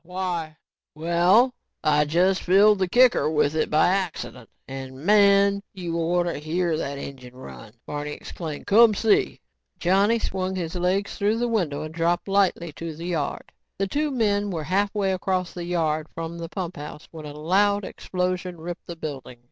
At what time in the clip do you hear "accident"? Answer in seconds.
3.89-4.49